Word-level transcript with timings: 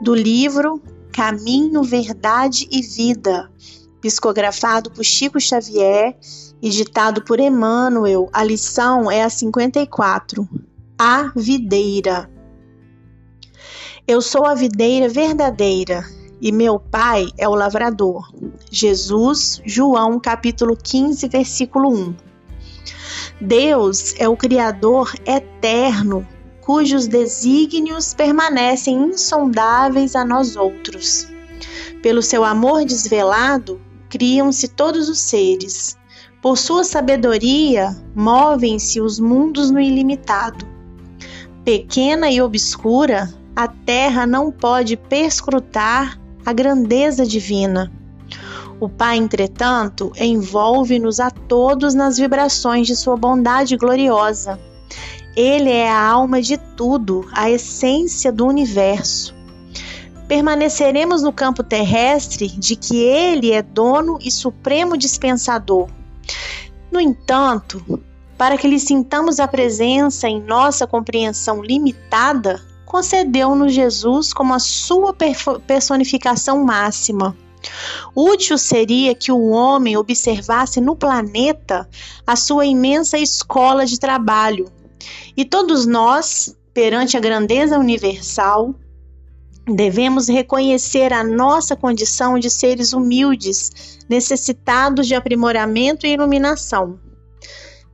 do 0.00 0.14
livro 0.14 0.80
Caminho, 1.12 1.82
Verdade 1.82 2.68
e 2.70 2.80
Vida, 2.80 3.50
psicografado 4.00 4.90
por 4.90 5.04
Chico 5.04 5.40
Xavier 5.40 6.16
e 6.62 6.70
ditado 6.70 7.24
por 7.24 7.40
Emmanuel. 7.40 8.28
A 8.32 8.44
lição 8.44 9.10
é 9.10 9.22
a 9.22 9.30
54. 9.30 10.48
A 10.98 11.32
videira. 11.34 12.30
Eu 14.06 14.22
sou 14.22 14.46
a 14.46 14.54
videira 14.54 15.08
verdadeira 15.08 16.04
e 16.40 16.52
meu 16.52 16.78
pai 16.78 17.28
é 17.36 17.48
o 17.48 17.54
lavrador. 17.54 18.32
Jesus, 18.70 19.60
João, 19.64 20.20
capítulo 20.20 20.76
15, 20.76 21.28
versículo 21.28 21.92
1. 21.92 22.16
Deus 23.40 24.14
é 24.18 24.28
o 24.28 24.36
Criador 24.36 25.12
eterno 25.26 26.26
cujos 26.68 27.06
desígnios 27.06 28.12
permanecem 28.12 28.94
insondáveis 28.94 30.14
a 30.14 30.22
nós 30.22 30.54
outros. 30.54 31.26
Pelo 32.02 32.20
seu 32.20 32.44
amor 32.44 32.84
desvelado, 32.84 33.80
criam-se 34.10 34.68
todos 34.68 35.08
os 35.08 35.18
seres. 35.18 35.96
Por 36.42 36.58
sua 36.58 36.84
sabedoria, 36.84 37.96
movem-se 38.14 39.00
os 39.00 39.18
mundos 39.18 39.70
no 39.70 39.80
ilimitado. 39.80 40.66
Pequena 41.64 42.30
e 42.30 42.38
obscura, 42.42 43.32
a 43.56 43.66
terra 43.66 44.26
não 44.26 44.52
pode 44.52 44.94
perscrutar 44.94 46.20
a 46.44 46.52
grandeza 46.52 47.24
divina. 47.24 47.90
O 48.78 48.90
Pai, 48.90 49.16
entretanto, 49.16 50.12
envolve-nos 50.20 51.18
a 51.18 51.30
todos 51.30 51.94
nas 51.94 52.18
vibrações 52.18 52.86
de 52.86 52.94
sua 52.94 53.16
bondade 53.16 53.74
gloriosa 53.74 54.67
ele 55.38 55.70
é 55.70 55.88
a 55.88 56.04
alma 56.04 56.42
de 56.42 56.56
tudo, 56.56 57.24
a 57.30 57.48
essência 57.48 58.32
do 58.32 58.44
universo. 58.44 59.32
Permaneceremos 60.26 61.22
no 61.22 61.32
campo 61.32 61.62
terrestre 61.62 62.48
de 62.48 62.74
que 62.74 62.96
ele 62.96 63.52
é 63.52 63.62
dono 63.62 64.18
e 64.20 64.32
supremo 64.32 64.98
dispensador. 64.98 65.88
No 66.90 66.98
entanto, 66.98 68.02
para 68.36 68.58
que 68.58 68.66
lhe 68.66 68.80
sintamos 68.80 69.38
a 69.38 69.46
presença 69.46 70.28
em 70.28 70.42
nossa 70.42 70.88
compreensão 70.88 71.62
limitada, 71.62 72.60
concedeu-nos 72.84 73.72
Jesus 73.72 74.32
como 74.32 74.52
a 74.52 74.58
sua 74.58 75.14
personificação 75.64 76.64
máxima. 76.64 77.36
Útil 78.12 78.58
seria 78.58 79.14
que 79.14 79.30
o 79.30 79.50
homem 79.50 79.96
observasse 79.96 80.80
no 80.80 80.96
planeta 80.96 81.88
a 82.26 82.34
sua 82.34 82.66
imensa 82.66 83.18
escola 83.18 83.86
de 83.86 84.00
trabalho, 84.00 84.68
e 85.36 85.44
todos 85.44 85.86
nós, 85.86 86.56
perante 86.72 87.16
a 87.16 87.20
grandeza 87.20 87.78
universal, 87.78 88.74
devemos 89.66 90.28
reconhecer 90.28 91.12
a 91.12 91.22
nossa 91.22 91.76
condição 91.76 92.38
de 92.38 92.50
seres 92.50 92.92
humildes, 92.92 93.98
necessitados 94.08 95.06
de 95.06 95.14
aprimoramento 95.14 96.06
e 96.06 96.12
iluminação. 96.12 96.98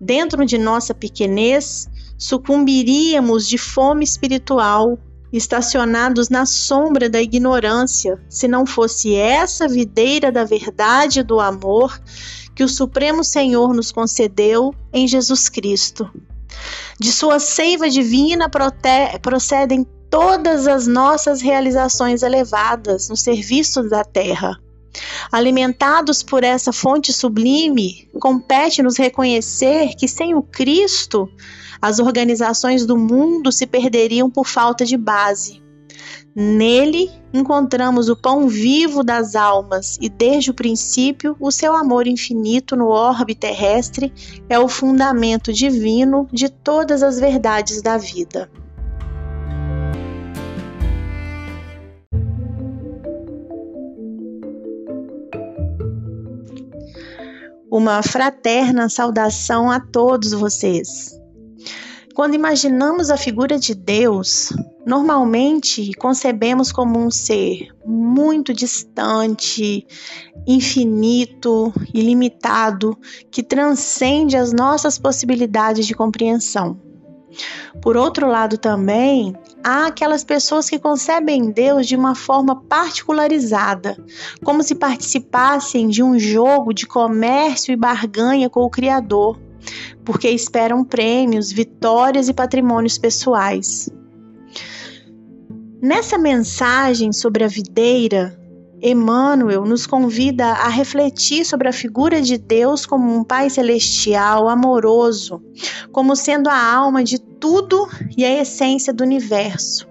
Dentro 0.00 0.46
de 0.46 0.56
nossa 0.56 0.94
pequenez, 0.94 1.88
sucumbiríamos 2.16 3.46
de 3.46 3.58
fome 3.58 4.04
espiritual, 4.04 4.98
estacionados 5.32 6.28
na 6.28 6.46
sombra 6.46 7.10
da 7.10 7.20
ignorância, 7.20 8.18
se 8.28 8.48
não 8.48 8.64
fosse 8.64 9.14
essa 9.14 9.68
videira 9.68 10.32
da 10.32 10.44
verdade 10.44 11.20
e 11.20 11.22
do 11.22 11.38
amor 11.38 12.00
que 12.54 12.64
o 12.64 12.68
Supremo 12.68 13.22
Senhor 13.22 13.74
nos 13.74 13.92
concedeu 13.92 14.74
em 14.92 15.06
Jesus 15.06 15.48
Cristo. 15.48 16.10
De 16.98 17.12
sua 17.12 17.38
seiva 17.38 17.88
divina 17.88 18.50
procedem 19.22 19.86
todas 20.10 20.66
as 20.66 20.86
nossas 20.86 21.40
realizações 21.40 22.22
elevadas 22.22 23.08
no 23.08 23.16
serviço 23.16 23.88
da 23.88 24.04
terra. 24.04 24.58
Alimentados 25.30 26.22
por 26.22 26.42
essa 26.42 26.72
fonte 26.72 27.12
sublime, 27.12 28.08
compete-nos 28.18 28.96
reconhecer 28.96 29.94
que 29.94 30.08
sem 30.08 30.34
o 30.34 30.42
Cristo, 30.42 31.30
as 31.80 31.98
organizações 31.98 32.84
do 32.84 32.96
mundo 32.96 33.52
se 33.52 33.66
perderiam 33.66 34.30
por 34.30 34.46
falta 34.46 34.84
de 34.84 34.96
base. 34.96 35.62
Nele 36.34 37.10
encontramos 37.32 38.08
o 38.08 38.16
pão 38.16 38.48
vivo 38.48 39.02
das 39.02 39.34
almas 39.34 39.98
e, 40.00 40.08
desde 40.08 40.50
o 40.50 40.54
princípio, 40.54 41.36
o 41.40 41.50
seu 41.50 41.74
amor 41.74 42.06
infinito 42.06 42.76
no 42.76 42.88
orbe 42.88 43.34
terrestre 43.34 44.12
é 44.48 44.58
o 44.58 44.68
fundamento 44.68 45.52
divino 45.52 46.28
de 46.32 46.48
todas 46.48 47.02
as 47.02 47.18
verdades 47.18 47.82
da 47.82 47.98
vida. 47.98 48.50
Uma 57.70 58.02
fraterna 58.02 58.88
saudação 58.88 59.70
a 59.70 59.78
todos 59.78 60.32
vocês. 60.32 61.18
Quando 62.18 62.34
imaginamos 62.34 63.10
a 63.10 63.16
figura 63.16 63.60
de 63.60 63.76
Deus, 63.76 64.52
normalmente 64.84 65.92
concebemos 65.94 66.72
como 66.72 66.98
um 66.98 67.12
ser 67.12 67.68
muito 67.86 68.52
distante, 68.52 69.86
infinito, 70.44 71.72
ilimitado, 71.94 72.98
que 73.30 73.40
transcende 73.40 74.36
as 74.36 74.52
nossas 74.52 74.98
possibilidades 74.98 75.86
de 75.86 75.94
compreensão. 75.94 76.80
Por 77.80 77.96
outro 77.96 78.26
lado, 78.26 78.58
também 78.58 79.36
há 79.62 79.86
aquelas 79.86 80.24
pessoas 80.24 80.68
que 80.68 80.76
concebem 80.76 81.52
Deus 81.52 81.86
de 81.86 81.94
uma 81.94 82.16
forma 82.16 82.64
particularizada, 82.64 83.96
como 84.42 84.64
se 84.64 84.74
participassem 84.74 85.86
de 85.86 86.02
um 86.02 86.18
jogo 86.18 86.74
de 86.74 86.84
comércio 86.84 87.72
e 87.72 87.76
barganha 87.76 88.50
com 88.50 88.62
o 88.62 88.70
Criador 88.70 89.38
porque 90.04 90.28
esperam 90.28 90.84
prêmios, 90.84 91.52
vitórias 91.52 92.28
e 92.28 92.34
patrimônios 92.34 92.98
pessoais. 92.98 93.88
Nessa 95.80 96.18
mensagem 96.18 97.12
sobre 97.12 97.44
a 97.44 97.48
videira, 97.48 98.38
Emmanuel 98.80 99.64
nos 99.64 99.86
convida 99.86 100.46
a 100.46 100.68
refletir 100.68 101.44
sobre 101.44 101.68
a 101.68 101.72
figura 101.72 102.20
de 102.20 102.38
Deus 102.38 102.86
como 102.86 103.14
um 103.14 103.24
Pai 103.24 103.50
celestial, 103.50 104.48
amoroso, 104.48 105.42
como 105.92 106.14
sendo 106.14 106.48
a 106.48 106.74
alma 106.74 107.02
de 107.02 107.18
tudo 107.18 107.88
e 108.16 108.24
a 108.24 108.40
essência 108.40 108.92
do 108.92 109.02
universo. 109.02 109.88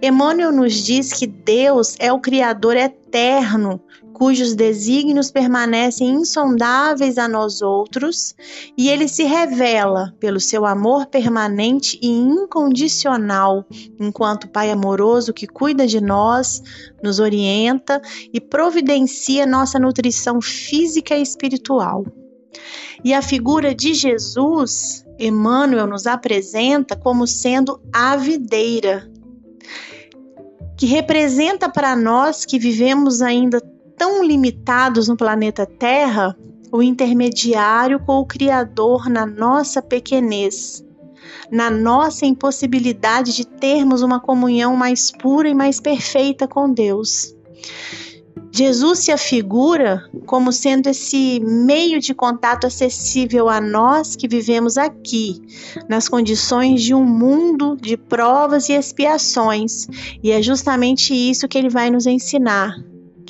Emmanuel 0.00 0.52
nos 0.52 0.74
diz 0.74 1.12
que 1.12 1.26
Deus 1.26 1.96
é 1.98 2.12
o 2.12 2.20
Criador 2.20 2.76
eterno, 2.76 3.80
cujos 4.20 4.54
desígnios 4.54 5.30
permanecem 5.30 6.10
insondáveis 6.10 7.16
a 7.16 7.26
nós 7.26 7.62
outros, 7.62 8.34
e 8.76 8.90
ele 8.90 9.08
se 9.08 9.24
revela 9.24 10.14
pelo 10.20 10.38
seu 10.38 10.66
amor 10.66 11.06
permanente 11.06 11.98
e 12.02 12.08
incondicional, 12.08 13.64
enquanto 13.98 14.46
Pai 14.46 14.70
amoroso 14.70 15.32
que 15.32 15.46
cuida 15.46 15.86
de 15.86 16.02
nós, 16.02 16.62
nos 17.02 17.18
orienta 17.18 17.98
e 18.30 18.38
providencia 18.38 19.46
nossa 19.46 19.78
nutrição 19.78 20.38
física 20.42 21.16
e 21.16 21.22
espiritual. 21.22 22.04
E 23.02 23.14
a 23.14 23.22
figura 23.22 23.74
de 23.74 23.94
Jesus, 23.94 25.02
Emmanuel 25.18 25.86
nos 25.86 26.06
apresenta 26.06 26.94
como 26.94 27.26
sendo 27.26 27.80
a 27.90 28.16
videira, 28.16 29.10
que 30.76 30.84
representa 30.84 31.70
para 31.70 31.96
nós 31.96 32.44
que 32.44 32.58
vivemos 32.58 33.22
ainda 33.22 33.69
tão 34.00 34.24
limitados 34.24 35.08
no 35.08 35.16
planeta 35.16 35.66
Terra 35.66 36.34
o 36.72 36.82
intermediário 36.82 38.00
com 38.00 38.14
o 38.14 38.24
Criador 38.24 39.10
na 39.10 39.26
nossa 39.26 39.82
pequenez, 39.82 40.82
na 41.52 41.68
nossa 41.68 42.24
impossibilidade 42.24 43.36
de 43.36 43.46
termos 43.46 44.00
uma 44.00 44.18
comunhão 44.18 44.74
mais 44.74 45.10
pura 45.10 45.50
e 45.50 45.54
mais 45.54 45.82
perfeita 45.82 46.48
com 46.48 46.72
Deus. 46.72 47.36
Jesus 48.50 49.00
se 49.00 49.12
afigura 49.12 50.08
como 50.24 50.50
sendo 50.50 50.88
esse 50.88 51.38
meio 51.40 52.00
de 52.00 52.14
contato 52.14 52.66
acessível 52.66 53.50
a 53.50 53.60
nós 53.60 54.16
que 54.16 54.26
vivemos 54.26 54.78
aqui, 54.78 55.42
nas 55.90 56.08
condições 56.08 56.82
de 56.82 56.94
um 56.94 57.04
mundo 57.04 57.76
de 57.76 57.98
provas 57.98 58.70
e 58.70 58.72
expiações, 58.72 59.86
e 60.22 60.30
é 60.30 60.40
justamente 60.40 61.12
isso 61.12 61.46
que 61.46 61.58
ele 61.58 61.68
vai 61.68 61.90
nos 61.90 62.06
ensinar 62.06 62.74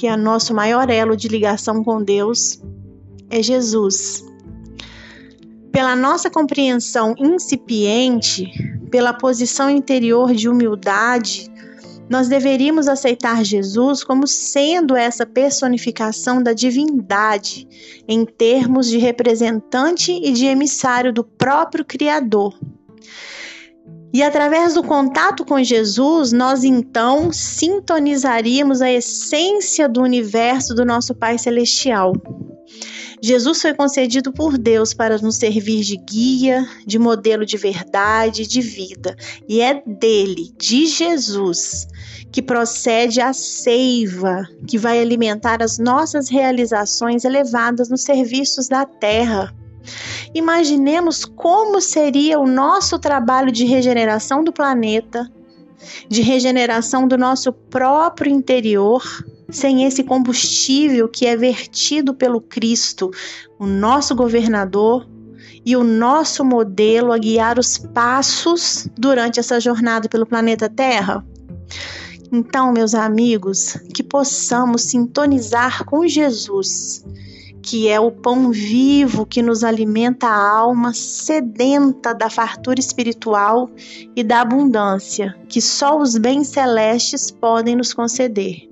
que 0.00 0.06
é 0.06 0.16
nosso 0.16 0.54
maior 0.54 0.88
elo 0.88 1.14
de 1.14 1.28
ligação 1.28 1.84
com 1.84 2.02
Deus 2.02 2.58
é 3.28 3.42
Jesus. 3.42 4.24
Pela 5.70 5.94
nossa 5.94 6.30
compreensão 6.30 7.14
incipiente, 7.18 8.46
pela 8.90 9.12
posição 9.12 9.68
interior 9.68 10.32
de 10.32 10.48
humildade, 10.48 11.52
nós 12.08 12.28
deveríamos 12.28 12.88
aceitar 12.88 13.44
Jesus 13.44 14.02
como 14.02 14.26
sendo 14.26 14.96
essa 14.96 15.26
personificação 15.26 16.42
da 16.42 16.54
divindade, 16.54 17.68
em 18.08 18.24
termos 18.24 18.88
de 18.88 18.96
representante 18.96 20.12
e 20.12 20.32
de 20.32 20.46
emissário 20.46 21.12
do 21.12 21.22
próprio 21.22 21.84
Criador. 21.84 22.58
E 24.12 24.22
através 24.22 24.74
do 24.74 24.82
contato 24.82 25.44
com 25.44 25.62
Jesus, 25.62 26.32
nós 26.32 26.64
então 26.64 27.32
sintonizaríamos 27.32 28.82
a 28.82 28.90
essência 28.90 29.88
do 29.88 30.02
universo 30.02 30.74
do 30.74 30.84
nosso 30.84 31.14
Pai 31.14 31.38
Celestial. 31.38 32.12
Jesus 33.22 33.60
foi 33.60 33.74
concedido 33.74 34.32
por 34.32 34.56
Deus 34.56 34.94
para 34.94 35.18
nos 35.18 35.36
servir 35.36 35.82
de 35.82 35.96
guia, 35.96 36.66
de 36.86 36.98
modelo 36.98 37.44
de 37.44 37.58
verdade, 37.58 38.46
de 38.46 38.62
vida. 38.62 39.14
E 39.46 39.60
é 39.60 39.82
dele, 39.86 40.54
de 40.58 40.86
Jesus, 40.86 41.86
que 42.32 42.40
procede 42.40 43.20
a 43.20 43.32
seiva 43.34 44.48
que 44.66 44.78
vai 44.78 45.00
alimentar 45.00 45.62
as 45.62 45.78
nossas 45.78 46.30
realizações 46.30 47.24
elevadas 47.24 47.90
nos 47.90 48.02
serviços 48.02 48.68
da 48.68 48.86
terra. 48.86 49.54
Imaginemos 50.34 51.24
como 51.24 51.80
seria 51.80 52.38
o 52.38 52.46
nosso 52.46 52.98
trabalho 52.98 53.50
de 53.50 53.64
regeneração 53.64 54.44
do 54.44 54.52
planeta, 54.52 55.30
de 56.08 56.22
regeneração 56.22 57.08
do 57.08 57.18
nosso 57.18 57.52
próprio 57.52 58.30
interior, 58.30 59.02
sem 59.50 59.84
esse 59.84 60.04
combustível 60.04 61.08
que 61.08 61.26
é 61.26 61.36
vertido 61.36 62.14
pelo 62.14 62.40
Cristo, 62.40 63.10
o 63.58 63.66
nosso 63.66 64.14
governador 64.14 65.08
e 65.64 65.76
o 65.76 65.82
nosso 65.82 66.44
modelo 66.44 67.12
a 67.12 67.18
guiar 67.18 67.58
os 67.58 67.76
passos 67.76 68.88
durante 68.96 69.40
essa 69.40 69.58
jornada 69.58 70.08
pelo 70.08 70.26
planeta 70.26 70.68
Terra? 70.68 71.24
Então, 72.32 72.72
meus 72.72 72.94
amigos, 72.94 73.76
que 73.92 74.04
possamos 74.04 74.82
sintonizar 74.82 75.84
com 75.84 76.06
Jesus 76.06 77.04
que 77.62 77.88
é 77.88 78.00
o 78.00 78.10
pão 78.10 78.50
vivo 78.50 79.26
que 79.26 79.42
nos 79.42 79.62
alimenta 79.62 80.26
a 80.26 80.50
alma 80.50 80.94
sedenta 80.94 82.14
da 82.14 82.30
fartura 82.30 82.80
espiritual 82.80 83.70
e 84.14 84.22
da 84.22 84.40
abundância 84.40 85.36
que 85.48 85.60
só 85.60 85.98
os 85.98 86.16
bens 86.16 86.48
celestes 86.48 87.30
podem 87.30 87.76
nos 87.76 87.92
conceder. 87.92 88.69